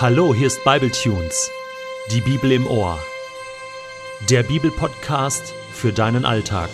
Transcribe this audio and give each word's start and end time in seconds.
Hallo, 0.00 0.34
hier 0.34 0.46
ist 0.46 0.64
Bibletunes, 0.64 1.50
die 2.10 2.22
Bibel 2.22 2.52
im 2.52 2.66
Ohr. 2.66 2.98
Der 4.30 4.42
Bibelpodcast 4.42 5.52
für 5.74 5.92
deinen 5.92 6.24
Alltag. 6.24 6.70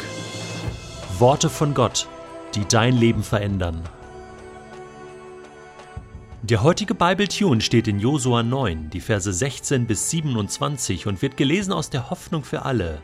Worte 1.19 1.51
von 1.51 1.75
Gott, 1.75 2.07
die 2.55 2.65
dein 2.69 2.97
Leben 2.97 3.25
verändern. 3.25 3.83
Der 6.43 6.63
heutige 6.63 6.95
Bibletune 6.95 7.63
steht 7.63 7.89
in 7.89 7.99
Josua 7.99 8.45
9, 8.45 8.91
die 8.91 9.01
Verse 9.01 9.33
16 9.33 9.89
bis 9.89 10.09
27 10.11 11.09
und 11.09 11.21
wird 11.21 11.37
gelesen 11.37 11.73
aus 11.73 11.91
der 11.91 12.11
Hoffnung 12.11 12.45
für 12.45 12.65
alle. 12.65 13.03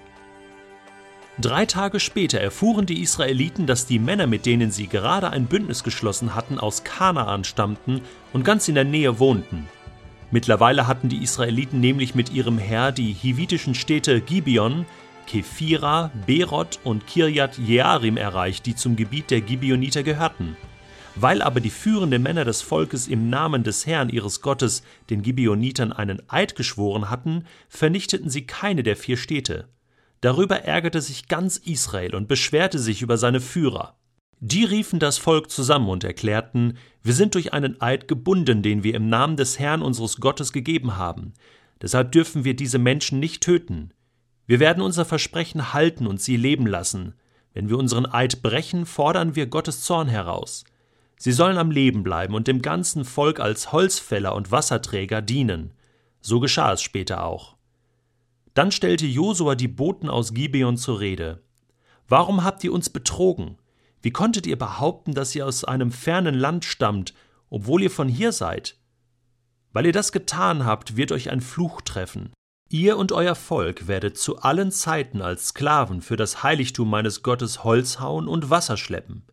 Drei 1.41 1.66
Tage 1.66 1.98
später 1.98 2.41
erfuhren 2.41 2.86
die 2.86 3.02
Israeliten, 3.02 3.66
dass 3.66 3.86
die 3.86 3.98
Männer, 3.98 4.29
mit 4.29 4.46
denen 4.46 4.70
sie 4.70 4.86
gerade 4.86 5.30
ein 5.30 5.46
Bündnis 5.46 5.82
geschlossen 5.82 6.36
hatten, 6.36 6.61
aus 6.61 6.84
Kanaan 6.84 7.43
stammten 7.43 8.02
und 8.32 8.45
ganz 8.45 8.68
in 8.68 8.77
der 8.77 8.85
Nähe 8.85 9.18
wohnten. 9.18 9.67
Mittlerweile 10.32 10.86
hatten 10.86 11.11
die 11.11 11.22
Israeliten 11.22 11.79
nämlich 11.79 12.14
mit 12.14 12.32
ihrem 12.32 12.57
Herr 12.57 12.91
die 12.91 13.13
hivitischen 13.13 13.75
Städte 13.75 14.22
Gibeon, 14.22 14.86
Kephira, 15.27 16.11
Berot 16.27 16.81
und 16.85 17.07
Kirjat 17.07 17.58
Jearim 17.58 18.17
erreicht, 18.17 18.64
die 18.64 18.75
zum 18.75 18.96
Gebiet 18.96 19.31
der 19.31 19.43
Gibeoniter 19.43 20.03
gehörten. 20.03 20.57
Weil 21.17 21.43
aber 21.43 21.61
die 21.61 21.68
führenden 21.68 22.22
Männer 22.22 22.46
des 22.46 22.63
Volkes 22.63 23.08
im 23.08 23.29
Namen 23.29 23.63
des 23.63 23.86
Herrn 23.86 24.08
ihres 24.08 24.41
Gottes 24.41 24.82
den 25.11 25.21
Gibeonitern 25.21 25.93
einen 25.93 26.22
Eid 26.29 26.57
geschworen 26.57 27.11
hatten, 27.11 27.44
vernichteten 27.69 28.30
sie 28.30 28.46
keine 28.46 28.83
der 28.83 28.96
vier 28.96 29.19
Städte. 29.19 29.69
Darüber 30.22 30.63
ärgerte 30.63 31.03
sich 31.03 31.29
ganz 31.29 31.58
Israel 31.58 32.14
und 32.14 32.27
beschwerte 32.27 32.78
sich 32.78 33.03
über 33.03 33.19
seine 33.19 33.42
Führer. 33.42 33.98
Die 34.45 34.64
riefen 34.64 34.98
das 34.98 35.19
Volk 35.19 35.53
zusammen 35.53 35.89
und 35.89 36.03
erklärten, 36.03 36.77
wir 37.00 37.14
sind 37.14 37.37
durch 37.37 37.53
einen 37.53 37.81
Eid 37.81 38.09
gebunden, 38.09 38.61
den 38.61 38.83
wir 38.83 38.97
im 38.97 39.09
Namen 39.09 39.37
des 39.37 39.61
Herrn 39.61 39.83
unseres 39.83 40.17
Gottes 40.17 40.53
gegeben 40.53 40.97
haben. 40.97 41.33
Deshalb 41.80 42.11
dürfen 42.11 42.42
wir 42.42 42.56
diese 42.56 42.81
Menschen 42.81 43.20
nicht 43.20 43.41
töten. 43.41 43.94
Wir 44.48 44.58
werden 44.58 44.83
unser 44.83 45.05
Versprechen 45.05 45.72
halten 45.72 46.08
und 46.08 46.20
sie 46.20 46.36
leben 46.36 46.66
lassen. 46.66 47.14
Wenn 47.55 47.69
wir 47.69 47.78
unseren 47.78 48.05
Eid 48.05 48.42
brechen, 48.42 48.84
fordern 48.84 49.36
wir 49.36 49.47
Gottes 49.47 49.83
Zorn 49.83 50.08
heraus. 50.08 50.64
Sie 51.16 51.31
sollen 51.31 51.56
am 51.56 51.70
Leben 51.70 52.03
bleiben 52.03 52.34
und 52.34 52.48
dem 52.48 52.62
ganzen 52.62 53.05
Volk 53.05 53.38
als 53.38 53.70
Holzfäller 53.70 54.34
und 54.34 54.50
Wasserträger 54.50 55.22
dienen. 55.22 55.70
So 56.20 56.41
geschah 56.41 56.72
es 56.72 56.83
später 56.83 57.22
auch. 57.22 57.55
Dann 58.55 58.72
stellte 58.72 59.06
Josua 59.06 59.55
die 59.55 59.69
Boten 59.69 60.11
aus 60.11 60.34
Gibeon 60.34 60.77
zur 60.77 60.98
Rede. 60.98 61.44
Warum 62.09 62.42
habt 62.42 62.64
ihr 62.64 62.72
uns 62.72 62.91
betrogen? 62.91 63.56
Wie 64.03 64.11
konntet 64.11 64.47
ihr 64.47 64.58
behaupten, 64.58 65.14
dass 65.14 65.34
ihr 65.34 65.47
aus 65.47 65.64
einem 65.64 65.92
fernen 65.92 66.34
Land 66.34 66.64
stammt, 66.64 67.14
obwohl 67.50 67.83
ihr 67.83 67.91
von 67.91 68.09
hier 68.09 68.33
seid? 68.33 68.77
Weil 69.72 69.86
ihr 69.86 69.92
das 69.92 70.12
getan 70.12 70.67
habt, 70.67 70.97
wird 70.97 71.12
euch 71.12 71.31
ein 71.31 71.41
Fluch 71.41 71.81
treffen. 71.81 72.33
Ihr 72.69 72.97
und 72.97 73.12
euer 73.12 73.34
Volk 73.34 73.86
werdet 73.86 74.19
zu 74.19 74.39
allen 74.39 74.72
Zeiten 74.72 75.22
als 75.22 75.48
Sklaven 75.48 76.00
für 76.00 76.17
das 76.17 76.42
Heiligtum 76.42 76.91
meines 76.91 77.22
Gottes 77.22 77.64
Holz 77.64 78.00
hauen 78.00 78.28
und 78.28 78.50
Wasser 78.50 78.77
schleppen. 78.77 79.25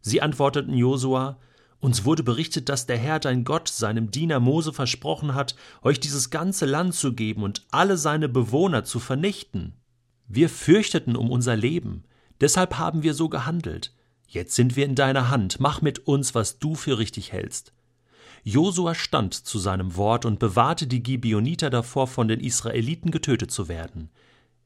Sie 0.00 0.20
antworteten 0.20 0.74
Josua, 0.74 1.38
uns 1.78 2.04
wurde 2.04 2.22
berichtet, 2.22 2.68
dass 2.68 2.86
der 2.86 2.98
Herr 2.98 3.18
dein 3.18 3.44
Gott 3.44 3.68
seinem 3.68 4.10
Diener 4.10 4.40
Mose 4.40 4.72
versprochen 4.72 5.34
hat, 5.34 5.56
euch 5.82 6.00
dieses 6.00 6.30
ganze 6.30 6.66
Land 6.66 6.94
zu 6.94 7.12
geben 7.12 7.42
und 7.42 7.64
alle 7.70 7.96
seine 7.96 8.28
Bewohner 8.28 8.84
zu 8.84 9.00
vernichten. 9.00 9.74
Wir 10.28 10.48
fürchteten 10.48 11.16
um 11.16 11.30
unser 11.30 11.56
Leben, 11.56 12.04
deshalb 12.40 12.78
haben 12.78 13.02
wir 13.02 13.14
so 13.14 13.28
gehandelt. 13.28 13.92
Jetzt 14.32 14.54
sind 14.54 14.76
wir 14.76 14.86
in 14.86 14.94
deiner 14.94 15.28
Hand, 15.28 15.60
mach 15.60 15.82
mit 15.82 16.06
uns, 16.06 16.34
was 16.34 16.58
du 16.58 16.74
für 16.74 16.96
richtig 16.96 17.32
hältst. 17.32 17.74
Josua 18.44 18.94
stand 18.94 19.34
zu 19.34 19.58
seinem 19.58 19.94
Wort 19.96 20.24
und 20.24 20.38
bewahrte 20.38 20.86
die 20.86 21.02
Gibeoniter 21.02 21.68
davor, 21.68 22.06
von 22.06 22.28
den 22.28 22.40
Israeliten 22.40 23.10
getötet 23.10 23.50
zu 23.50 23.68
werden. 23.68 24.08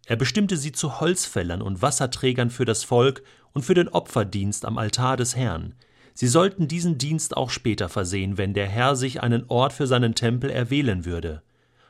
Er 0.07 0.15
bestimmte 0.15 0.57
sie 0.57 0.71
zu 0.71 1.01
Holzfällern 1.01 1.63
und 1.63 1.83
Wasserträgern 1.83 2.51
für 2.51 2.65
das 2.65 2.85
Volk 2.85 3.25
und 3.55 3.65
für 3.65 3.75
den 3.75 3.89
Opferdienst 3.89 4.65
am 4.65 4.79
Altar 4.79 5.17
des 5.17 5.35
Herrn. 5.35 5.75
Sie 6.15 6.29
sollten 6.29 6.69
diesen 6.69 6.97
Dienst 6.97 7.37
auch 7.37 7.51
später 7.51 7.89
versehen, 7.89 8.39
wenn 8.39 8.55
der 8.55 8.69
Herr 8.69 8.95
sich 8.95 9.21
einen 9.21 9.47
Ort 9.49 9.73
für 9.73 9.89
seinen 9.89 10.15
Tempel 10.15 10.49
erwählen 10.49 11.05
würde. 11.05 11.43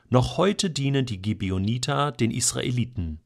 Noch 0.09 0.37
heute 0.37 0.71
dienen 0.71 1.05
die 1.05 1.21
Gibeoniter 1.21 2.11
den 2.11 2.31
Israeliten. 2.31 3.19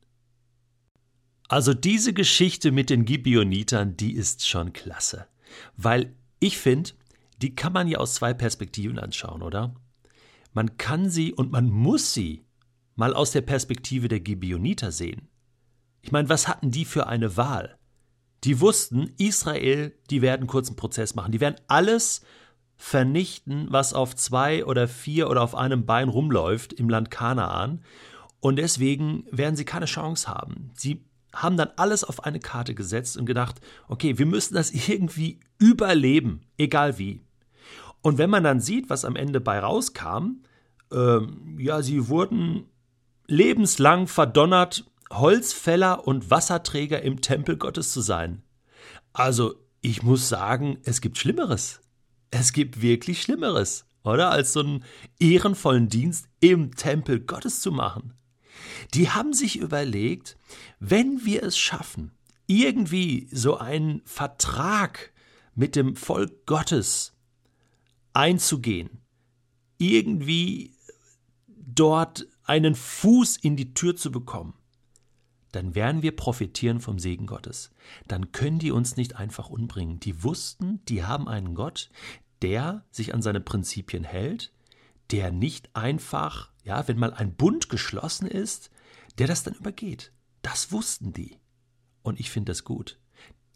Also 1.51 1.73
diese 1.73 2.13
Geschichte 2.13 2.71
mit 2.71 2.89
den 2.89 3.03
Gibeonitern, 3.03 3.97
die 3.97 4.13
ist 4.13 4.47
schon 4.47 4.71
klasse. 4.71 5.27
Weil 5.75 6.15
ich 6.39 6.57
finde, 6.57 6.91
die 7.41 7.55
kann 7.55 7.73
man 7.73 7.89
ja 7.89 7.97
aus 7.97 8.13
zwei 8.13 8.33
Perspektiven 8.33 8.97
anschauen, 8.97 9.41
oder? 9.41 9.75
Man 10.53 10.77
kann 10.77 11.09
sie 11.09 11.33
und 11.33 11.51
man 11.51 11.69
muss 11.69 12.13
sie 12.13 12.45
mal 12.95 13.13
aus 13.13 13.31
der 13.31 13.41
Perspektive 13.41 14.07
der 14.07 14.21
Gibeoniter 14.21 14.93
sehen. 14.93 15.27
Ich 16.01 16.13
meine, 16.13 16.29
was 16.29 16.47
hatten 16.47 16.71
die 16.71 16.85
für 16.85 17.07
eine 17.07 17.35
Wahl? 17.35 17.77
Die 18.45 18.61
wussten, 18.61 19.13
Israel, 19.17 19.93
die 20.09 20.21
werden 20.21 20.47
kurzen 20.47 20.77
Prozess 20.77 21.15
machen. 21.15 21.33
Die 21.33 21.41
werden 21.41 21.59
alles 21.67 22.21
vernichten, 22.77 23.67
was 23.69 23.93
auf 23.93 24.15
zwei 24.15 24.63
oder 24.63 24.87
vier 24.87 25.29
oder 25.29 25.41
auf 25.41 25.55
einem 25.55 25.85
Bein 25.85 26.07
rumläuft 26.07 26.71
im 26.71 26.87
Land 26.87 27.11
Kanaan. 27.11 27.83
Und 28.39 28.55
deswegen 28.55 29.25
werden 29.31 29.57
sie 29.57 29.65
keine 29.65 29.85
Chance 29.85 30.29
haben. 30.29 30.71
Sie 30.75 31.10
haben 31.33 31.57
dann 31.57 31.69
alles 31.77 32.03
auf 32.03 32.23
eine 32.25 32.39
Karte 32.39 32.75
gesetzt 32.75 33.17
und 33.17 33.25
gedacht, 33.25 33.61
okay, 33.87 34.17
wir 34.17 34.25
müssen 34.25 34.55
das 34.55 34.71
irgendwie 34.87 35.39
überleben, 35.57 36.41
egal 36.57 36.97
wie. 36.97 37.21
Und 38.01 38.17
wenn 38.17 38.29
man 38.29 38.43
dann 38.43 38.59
sieht, 38.59 38.89
was 38.89 39.05
am 39.05 39.15
Ende 39.15 39.39
bei 39.39 39.59
rauskam, 39.59 40.43
ähm, 40.91 41.57
ja, 41.59 41.81
sie 41.81 42.07
wurden 42.07 42.65
lebenslang 43.27 44.07
verdonnert, 44.07 44.85
Holzfäller 45.11 46.07
und 46.07 46.31
Wasserträger 46.31 47.01
im 47.01 47.21
Tempel 47.21 47.57
Gottes 47.57 47.91
zu 47.91 48.01
sein. 48.01 48.43
Also, 49.13 49.55
ich 49.81 50.03
muss 50.03 50.29
sagen, 50.29 50.77
es 50.83 51.01
gibt 51.01 51.17
Schlimmeres. 51.17 51.81
Es 52.29 52.53
gibt 52.53 52.81
wirklich 52.81 53.21
Schlimmeres, 53.21 53.85
oder? 54.03 54.31
Als 54.31 54.53
so 54.53 54.61
einen 54.61 54.85
ehrenvollen 55.19 55.89
Dienst 55.89 56.27
im 56.39 56.75
Tempel 56.75 57.19
Gottes 57.19 57.61
zu 57.61 57.71
machen. 57.71 58.13
Die 58.93 59.09
haben 59.09 59.33
sich 59.33 59.57
überlegt, 59.57 60.37
wenn 60.79 61.25
wir 61.25 61.43
es 61.43 61.57
schaffen, 61.57 62.11
irgendwie 62.47 63.27
so 63.31 63.57
einen 63.57 64.01
Vertrag 64.05 65.13
mit 65.55 65.75
dem 65.75 65.95
Volk 65.95 66.45
Gottes 66.45 67.13
einzugehen, 68.13 69.01
irgendwie 69.77 70.75
dort 71.47 72.27
einen 72.43 72.75
Fuß 72.75 73.37
in 73.37 73.55
die 73.55 73.73
Tür 73.73 73.95
zu 73.95 74.11
bekommen, 74.11 74.53
dann 75.51 75.75
werden 75.75 76.01
wir 76.01 76.15
profitieren 76.15 76.79
vom 76.79 76.97
Segen 76.99 77.27
Gottes. 77.27 77.71
Dann 78.07 78.31
können 78.31 78.59
die 78.59 78.71
uns 78.71 78.95
nicht 78.95 79.17
einfach 79.17 79.49
umbringen. 79.49 79.99
Die 79.99 80.23
wussten, 80.23 80.83
die 80.85 81.03
haben 81.03 81.27
einen 81.27 81.55
Gott, 81.55 81.89
der 82.41 82.85
sich 82.91 83.13
an 83.13 83.21
seine 83.21 83.41
Prinzipien 83.41 84.03
hält, 84.03 84.53
der 85.11 85.31
nicht 85.31 85.75
einfach, 85.75 86.51
ja, 86.63 86.87
wenn 86.87 86.97
mal 86.97 87.13
ein 87.13 87.35
Bund 87.35 87.69
geschlossen 87.69 88.27
ist, 88.27 88.69
der 89.17 89.27
das 89.27 89.43
dann 89.43 89.53
übergeht. 89.53 90.11
Das 90.41 90.71
wussten 90.71 91.13
die. 91.13 91.37
Und 92.01 92.19
ich 92.19 92.31
finde 92.31 92.51
das 92.51 92.63
gut. 92.63 92.99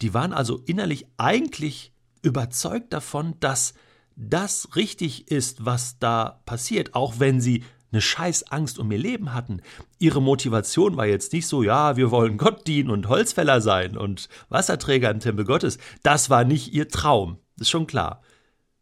Die 0.02 0.14
waren 0.14 0.34
also 0.34 0.60
innerlich 0.66 1.08
eigentlich 1.18 1.94
überzeugt 2.22 2.92
davon, 2.92 3.36
dass 3.40 3.74
das 4.16 4.76
richtig 4.76 5.32
ist, 5.32 5.66
was 5.66 6.00
da 6.00 6.42
passiert, 6.46 6.96
auch 6.96 7.20
wenn 7.20 7.42
sie 7.42 7.64
eine 7.92 8.02
scheiß 8.02 8.52
Angst 8.52 8.78
um 8.78 8.92
ihr 8.92 8.98
Leben 8.98 9.34
hatten. 9.34 9.62
Ihre 10.00 10.22
Motivation 10.22 10.98
war 10.98 11.06
jetzt 11.06 11.32
nicht 11.32 11.48
so, 11.48 11.64
ja, 11.64 11.96
wir 11.96 12.12
wollen 12.12 12.38
Gott 12.38 12.68
dienen 12.68 12.90
und 12.90 13.08
Holzfäller 13.08 13.62
sein 13.62 13.96
und 13.96 14.28
Wasserträger 14.50 15.10
im 15.12 15.22
Tempel 15.22 15.46
Gottes. 15.46 15.78
Das 16.04 16.30
war 16.30 16.44
nicht 16.44 16.74
ihr 16.74 16.90
Traum. 16.90 17.40
Ist 17.60 17.70
schon 17.70 17.88
klar. 17.88 18.22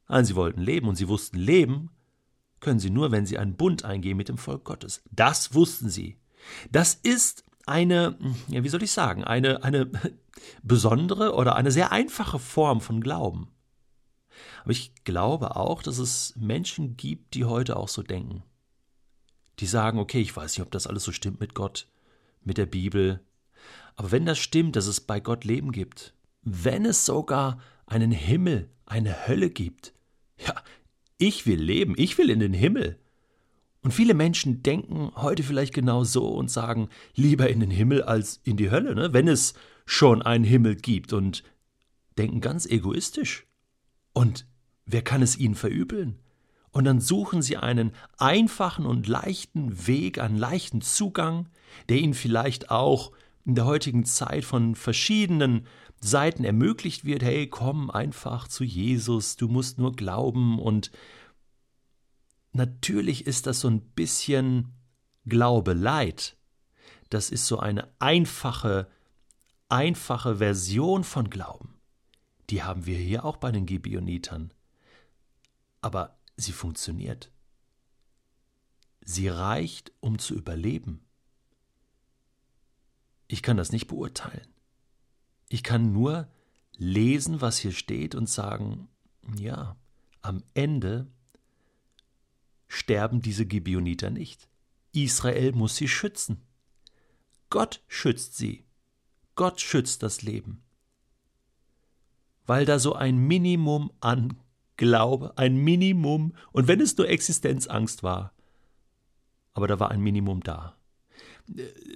Nein, 0.08 0.26
sie 0.26 0.36
wollten 0.36 0.62
leben 0.62 0.88
und 0.88 0.96
sie 0.96 1.08
wussten, 1.08 1.38
leben 1.38 1.90
können 2.64 2.80
sie 2.80 2.90
nur, 2.90 3.12
wenn 3.12 3.28
sie 3.28 3.38
einen 3.38 3.56
Bund 3.56 3.86
eingehen 3.86 4.18
mit 4.18 4.30
dem 4.30 4.40
Volk 4.40 4.64
Gottes. 4.64 5.04
Das 5.12 5.54
wussten 5.54 5.90
sie. 5.90 6.18
Das 6.72 6.96
ist 6.96 7.44
eine, 7.66 8.18
ja, 8.48 8.64
wie 8.64 8.70
soll 8.70 8.84
ich 8.84 8.92
sagen, 8.92 9.24
eine, 9.24 9.64
eine 9.64 9.92
besondere 10.64 11.36
oder 11.36 11.56
eine 11.56 11.72
sehr 11.72 11.92
einfache 11.92 12.40
Form 12.40 12.82
von 12.82 13.02
Glauben. 13.02 13.50
Aber 14.64 14.72
ich 14.72 14.94
glaube 15.04 15.56
auch, 15.56 15.84
dass 15.84 15.98
es 15.98 16.34
Menschen 16.36 16.98
gibt, 16.98 17.36
die 17.36 17.46
heute 17.46 17.78
auch 17.78 17.90
so 17.90 18.02
denken. 18.02 18.44
Die 19.60 19.68
sagen, 19.68 20.00
okay, 20.00 20.22
ich 20.22 20.36
weiß 20.36 20.58
nicht, 20.58 20.66
ob 20.66 20.72
das 20.72 20.88
alles 20.88 21.04
so 21.04 21.12
stimmt 21.12 21.40
mit 21.40 21.54
Gott, 21.54 21.88
mit 22.42 22.58
der 22.58 22.66
Bibel. 22.66 23.20
Aber 23.96 24.12
wenn 24.12 24.26
das 24.26 24.40
stimmt, 24.40 24.76
dass 24.76 24.88
es 24.88 25.02
bei 25.02 25.20
Gott 25.20 25.44
Leben 25.44 25.72
gibt, 25.72 26.14
wenn 26.42 26.86
es 26.86 27.06
sogar 27.06 27.60
einen 27.86 28.12
Himmel, 28.12 28.70
eine 28.86 29.28
Hölle 29.28 29.50
gibt, 29.50 29.94
ich 31.18 31.46
will 31.46 31.62
leben, 31.62 31.96
ich 31.98 32.18
will 32.18 32.30
in 32.30 32.40
den 32.40 32.54
Himmel. 32.54 33.00
Und 33.82 33.92
viele 33.92 34.14
Menschen 34.14 34.64
denken 34.64 35.12
heute 35.16 35.44
vielleicht 35.44 35.74
genau 35.74 36.04
so 36.06 36.28
und 36.30 36.50
sagen, 36.50 36.90
lieber 37.16 37.50
in 37.50 37.60
den 37.60 37.72
Himmel 37.72 38.04
als 38.04 38.40
in 38.44 38.56
die 38.56 38.72
Hölle, 38.72 38.96
ne? 38.96 39.14
wenn 39.14 39.28
es 39.28 39.54
schon 39.86 40.22
einen 40.22 40.46
Himmel 40.46 40.76
gibt 40.76 41.12
und 41.12 41.44
denken 42.18 42.40
ganz 42.40 42.66
egoistisch. 42.66 43.46
Und 44.14 44.46
wer 44.86 45.02
kann 45.02 45.22
es 45.22 45.38
ihnen 45.38 45.56
verübeln? 45.56 46.20
Und 46.72 46.86
dann 46.86 47.02
suchen 47.02 47.42
sie 47.42 47.58
einen 47.58 47.92
einfachen 48.18 48.86
und 48.86 49.08
leichten 49.08 49.86
Weg, 49.86 50.18
einen 50.18 50.38
leichten 50.38 50.82
Zugang, 50.82 51.50
der 51.90 51.98
ihnen 51.98 52.14
vielleicht 52.14 52.72
auch 52.72 53.12
in 53.46 53.56
der 53.56 53.66
heutigen 53.66 54.06
Zeit 54.06 54.46
von 54.46 54.76
verschiedenen 54.76 55.68
Seiten 56.04 56.44
ermöglicht 56.44 57.06
wird, 57.06 57.24
hey, 57.24 57.48
komm 57.48 57.90
einfach 57.90 58.48
zu 58.50 58.64
Jesus, 58.64 59.38
du 59.38 59.48
musst 59.48 59.78
nur 59.78 59.94
glauben 59.94 60.60
und 60.60 60.92
natürlich 62.52 63.26
ist 63.26 63.48
das 63.48 63.62
so 63.62 63.70
ein 63.70 63.82
bisschen 63.82 64.74
Glaube 65.26 65.74
Leid. 65.74 66.36
Das 67.10 67.30
ist 67.30 67.48
so 67.48 67.60
eine 67.60 67.90
einfache, 68.00 68.90
einfache 69.70 70.38
Version 70.38 71.06
von 71.06 71.30
Glauben. 71.30 71.80
Die 72.50 72.64
haben 72.64 72.86
wir 72.86 72.98
hier 72.98 73.24
auch 73.24 73.38
bei 73.38 73.52
den 73.52 73.66
Gibeonitern. 73.66 74.54
Aber 75.82 76.18
sie 76.36 76.52
funktioniert. 76.52 77.32
Sie 79.06 79.30
reicht, 79.30 79.94
um 80.02 80.20
zu 80.20 80.36
überleben. 80.36 81.06
Ich 83.28 83.42
kann 83.42 83.56
das 83.56 83.72
nicht 83.72 83.88
beurteilen. 83.88 84.53
Ich 85.50 85.64
kann 85.64 85.94
nur 85.94 86.28
lesen, 86.78 87.42
was 87.42 87.58
hier 87.58 87.72
steht 87.72 88.16
und 88.16 88.30
sagen, 88.30 88.88
ja, 89.38 89.76
am 90.22 90.44
Ende 90.54 91.08
sterben 92.68 93.22
diese 93.22 93.46
Gibeoniter 93.46 94.10
nicht. 94.10 94.50
Israel 94.94 95.54
muss 95.54 95.76
sie 95.76 95.88
schützen. 95.88 96.42
Gott 97.50 97.84
schützt 97.88 98.36
sie. 98.36 98.66
Gott 99.36 99.62
schützt 99.62 100.04
das 100.04 100.22
Leben. 100.22 100.64
Weil 102.46 102.66
da 102.66 102.80
so 102.80 102.94
ein 102.94 103.18
Minimum 103.18 103.92
an 104.00 104.38
Glaube, 104.76 105.38
ein 105.38 105.56
Minimum, 105.56 106.36
und 106.52 106.68
wenn 106.68 106.82
es 106.82 106.98
nur 106.98 107.08
Existenzangst 107.08 108.02
war, 108.02 108.34
aber 109.54 109.68
da 109.68 109.80
war 109.80 109.92
ein 109.92 110.02
Minimum 110.02 110.42
da. 110.42 110.76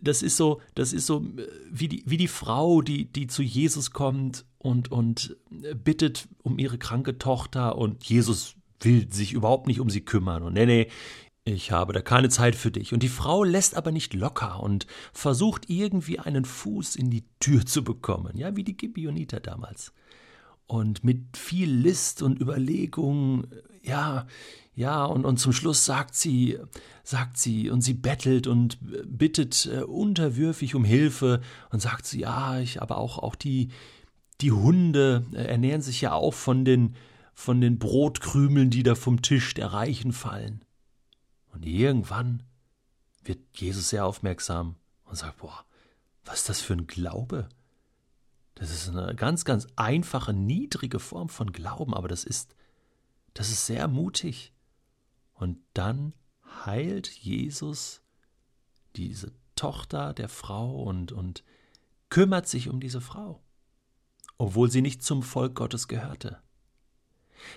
Das 0.02 0.22
ist 0.22 0.38
so, 0.38 0.62
das 0.76 0.94
ist 0.94 1.06
so 1.06 1.26
wie 1.72 1.88
die, 1.88 2.04
wie 2.06 2.18
die 2.18 2.28
Frau, 2.28 2.82
die, 2.82 3.06
die 3.06 3.28
zu 3.28 3.42
Jesus 3.42 3.92
kommt 3.92 4.46
und, 4.58 4.92
und 4.92 5.38
bittet 5.84 6.28
um 6.44 6.60
ihre 6.60 6.78
kranke 6.78 7.18
Tochter 7.18 7.78
und 7.78 8.04
Jesus 8.04 8.56
will 8.82 9.12
sich 9.12 9.34
überhaupt 9.34 9.68
nicht 9.68 9.80
um 9.80 9.90
sie 9.90 10.02
kümmern 10.02 10.44
und 10.44 10.54
nee, 10.54 10.66
nee, 10.66 10.88
ich 11.48 11.72
habe 11.72 11.94
da 11.94 12.02
keine 12.02 12.28
Zeit 12.28 12.56
für 12.56 12.72
dich. 12.72 12.94
Und 12.94 13.04
die 13.04 13.08
Frau 13.08 13.44
lässt 13.44 13.76
aber 13.76 13.92
nicht 13.92 14.14
locker 14.14 14.62
und 14.62 14.86
versucht 15.14 15.70
irgendwie 15.70 16.20
einen 16.20 16.44
Fuß 16.44 16.98
in 16.98 17.10
die 17.10 17.24
Tür 17.40 17.66
zu 17.66 17.84
bekommen, 17.84 18.38
ja, 18.38 18.56
wie 18.58 18.66
die 18.66 18.76
Gibeoniter 18.76 19.40
damals. 19.40 19.94
Und 20.68 21.04
mit 21.04 21.38
viel 21.38 21.72
List 21.72 22.22
und 22.22 22.42
Überlegung, 22.42 23.48
ja, 23.82 24.28
ja, 24.76 25.06
und, 25.06 25.26
und 25.26 25.38
zum 25.38 25.54
Schluss 25.54 25.86
sagt 25.86 26.14
sie, 26.14 26.60
sagt 27.04 27.38
sie, 27.38 27.72
und 27.72 27.82
sie 27.82 27.96
bettelt 27.96 28.46
und 28.46 28.78
bittet 29.06 29.66
äh, 29.66 29.82
unterwürfig 29.82 30.76
um 30.76 30.86
Hilfe 30.86 31.42
und 31.72 31.82
sagt 31.82 32.06
sie, 32.06 32.20
ja, 32.20 32.60
ich, 32.60 32.80
aber 32.82 32.98
auch, 32.98 33.18
auch 33.18 33.34
die, 33.34 33.70
die 34.42 34.52
Hunde 34.52 35.26
äh, 35.34 35.46
ernähren 35.46 35.82
sich 35.82 36.02
ja 36.02 36.14
auch 36.14 36.36
von 36.36 36.64
den, 36.64 36.96
von 37.34 37.60
den 37.60 37.80
Brotkrümeln, 37.80 38.70
die 38.70 38.84
da 38.84 38.94
vom 38.94 39.24
Tisch 39.24 39.56
der 39.56 39.74
Reichen 39.74 40.12
fallen. 40.12 40.64
Und 41.54 41.66
irgendwann 41.66 42.44
wird 43.24 43.40
Jesus 43.54 43.90
sehr 43.90 44.06
aufmerksam 44.06 44.76
und 45.06 45.18
sagt, 45.18 45.38
boah, 45.38 45.66
was 46.24 46.42
ist 46.42 46.50
das 46.50 46.62
für 46.62 46.74
ein 46.74 46.86
Glaube? 46.86 47.50
Das 48.58 48.72
ist 48.72 48.90
eine 48.90 49.14
ganz, 49.14 49.46
ganz 49.46 49.68
einfache, 49.76 50.34
niedrige 50.34 51.00
Form 51.00 51.30
von 51.30 51.52
Glauben, 51.52 51.94
aber 51.94 52.08
das 52.08 52.24
ist, 52.24 52.56
das 53.36 53.50
ist 53.50 53.68
sehr 53.68 53.88
mutig. 53.88 54.52
Und 55.36 55.60
dann 55.76 56.14
heilt 56.66 57.08
Jesus 57.08 58.02
diese 58.96 59.32
Tochter 59.56 60.14
der 60.14 60.28
Frau 60.28 60.82
und, 60.82 61.12
und 61.12 61.44
kümmert 62.10 62.48
sich 62.48 62.68
um 62.68 62.80
diese 62.80 63.00
Frau, 63.00 63.44
obwohl 64.40 64.72
sie 64.72 64.82
nicht 64.82 65.04
zum 65.04 65.22
Volk 65.22 65.54
Gottes 65.54 65.88
gehörte. 65.88 66.42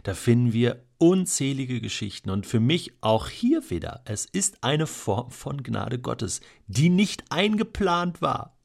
Da 0.02 0.12
finden 0.12 0.52
wir 0.52 0.84
unzählige 0.98 1.80
Geschichten 1.80 2.28
und 2.28 2.44
für 2.44 2.60
mich 2.60 2.92
auch 3.00 3.28
hier 3.28 3.70
wieder, 3.70 4.02
es 4.04 4.26
ist 4.26 4.62
eine 4.62 4.86
Form 4.86 5.30
von 5.30 5.62
Gnade 5.62 5.98
Gottes, 5.98 6.42
die 6.66 6.90
nicht 6.90 7.24
eingeplant 7.30 8.20
war. 8.20 8.59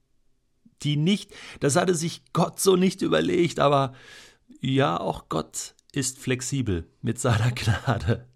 Die 0.83 0.97
nicht, 0.97 1.33
das 1.59 1.75
hatte 1.75 1.95
sich 1.95 2.21
Gott 2.33 2.59
so 2.59 2.75
nicht 2.75 3.01
überlegt, 3.01 3.59
aber 3.59 3.93
ja, 4.61 4.99
auch 4.99 5.29
Gott 5.29 5.75
ist 5.91 6.19
flexibel 6.19 6.87
mit 7.01 7.19
seiner 7.19 7.51
Gnade. 7.55 8.27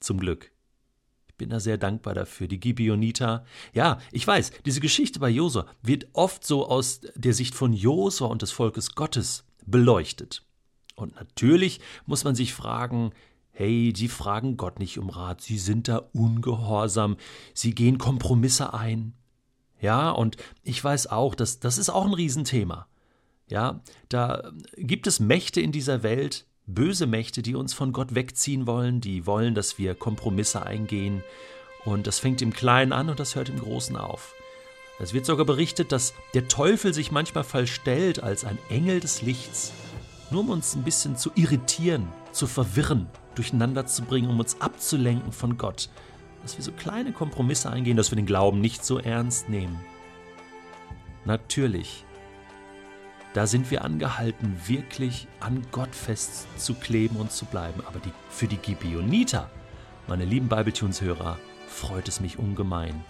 Zum 0.00 0.18
Glück. 0.18 0.50
Ich 1.28 1.36
bin 1.36 1.50
da 1.50 1.60
sehr 1.60 1.78
dankbar 1.78 2.14
dafür. 2.14 2.46
Die 2.46 2.60
Gibeoniter. 2.60 3.44
Ja, 3.72 3.98
ich 4.12 4.26
weiß, 4.26 4.52
diese 4.64 4.80
Geschichte 4.80 5.18
bei 5.18 5.30
Josua 5.30 5.66
wird 5.82 6.08
oft 6.12 6.46
so 6.46 6.66
aus 6.66 7.00
der 7.14 7.32
Sicht 7.32 7.54
von 7.54 7.72
Josua 7.72 8.28
und 8.28 8.42
des 8.42 8.52
Volkes 8.52 8.94
Gottes 8.94 9.44
beleuchtet. 9.64 10.44
Und 10.94 11.14
natürlich 11.16 11.80
muss 12.06 12.24
man 12.24 12.34
sich 12.34 12.52
fragen, 12.52 13.12
hey, 13.50 13.92
sie 13.96 14.08
fragen 14.08 14.56
Gott 14.56 14.78
nicht 14.78 14.98
um 14.98 15.10
Rat, 15.10 15.40
sie 15.40 15.58
sind 15.58 15.88
da 15.88 15.98
ungehorsam, 16.12 17.16
sie 17.54 17.74
gehen 17.74 17.98
Kompromisse 17.98 18.74
ein. 18.74 19.14
Ja, 19.82 20.10
und 20.10 20.38
ich 20.62 20.82
weiß 20.82 21.08
auch, 21.08 21.34
dass 21.34 21.60
das 21.60 21.76
ist 21.76 21.90
auch 21.90 22.06
ein 22.06 22.14
Riesenthema. 22.14 22.86
Ja, 23.48 23.82
da 24.08 24.50
gibt 24.76 25.06
es 25.06 25.20
Mächte 25.20 25.60
in 25.60 25.72
dieser 25.72 26.02
Welt, 26.02 26.46
böse 26.66 27.06
Mächte, 27.06 27.42
die 27.42 27.54
uns 27.54 27.74
von 27.74 27.92
Gott 27.92 28.14
wegziehen 28.14 28.66
wollen, 28.66 29.02
die 29.02 29.26
wollen, 29.26 29.54
dass 29.54 29.76
wir 29.76 29.94
Kompromisse 29.94 30.64
eingehen. 30.64 31.22
Und 31.84 32.06
das 32.06 32.20
fängt 32.20 32.40
im 32.40 32.54
Kleinen 32.54 32.92
an 32.92 33.10
und 33.10 33.20
das 33.20 33.34
hört 33.34 33.50
im 33.50 33.58
Großen 33.58 33.96
auf. 33.96 34.34
Es 34.98 35.12
wird 35.12 35.26
sogar 35.26 35.44
berichtet, 35.44 35.92
dass 35.92 36.14
der 36.32 36.48
Teufel 36.48 36.94
sich 36.94 37.10
manchmal 37.10 37.44
verstellt 37.44 38.22
als 38.22 38.44
ein 38.44 38.58
Engel 38.70 39.00
des 39.00 39.20
Lichts 39.20 39.72
nur 40.32 40.40
um 40.40 40.50
uns 40.50 40.74
ein 40.74 40.82
bisschen 40.82 41.16
zu 41.16 41.30
irritieren, 41.34 42.08
zu 42.32 42.46
verwirren, 42.46 43.06
durcheinander 43.34 43.86
zu 43.86 44.02
bringen, 44.02 44.30
um 44.30 44.40
uns 44.40 44.60
abzulenken 44.60 45.30
von 45.30 45.58
Gott. 45.58 45.90
Dass 46.42 46.56
wir 46.56 46.64
so 46.64 46.72
kleine 46.72 47.12
Kompromisse 47.12 47.70
eingehen, 47.70 47.96
dass 47.96 48.10
wir 48.10 48.16
den 48.16 48.26
Glauben 48.26 48.60
nicht 48.60 48.84
so 48.84 48.98
ernst 48.98 49.48
nehmen. 49.48 49.80
Natürlich, 51.24 52.04
da 53.32 53.46
sind 53.46 53.70
wir 53.70 53.84
angehalten, 53.84 54.60
wirklich 54.66 55.28
an 55.40 55.64
Gott 55.70 55.94
festzukleben 55.94 57.16
und 57.16 57.32
zu 57.32 57.46
bleiben. 57.46 57.80
Aber 57.86 58.00
die, 58.00 58.12
für 58.28 58.48
die 58.48 58.56
Gibeoniter, 58.56 59.50
meine 60.08 60.24
lieben 60.24 60.48
Bibletunes-Hörer, 60.48 61.38
freut 61.68 62.08
es 62.08 62.20
mich 62.20 62.38
ungemein. 62.38 63.04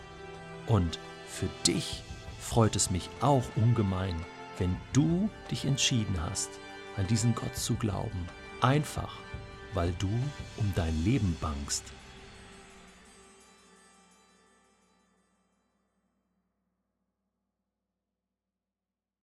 Und 0.66 0.98
für 1.26 1.48
dich 1.66 2.02
freut 2.38 2.76
es 2.76 2.90
mich 2.90 3.08
auch 3.20 3.44
ungemein, 3.56 4.14
wenn 4.58 4.76
du 4.92 5.30
dich 5.50 5.64
entschieden 5.64 6.16
hast, 6.22 6.50
an 6.96 7.06
diesen 7.06 7.34
Gott 7.34 7.56
zu 7.56 7.74
glauben. 7.74 8.28
Einfach, 8.60 9.14
weil 9.74 9.92
du 9.98 10.10
um 10.58 10.72
dein 10.76 11.02
Leben 11.04 11.36
bangst. 11.40 11.84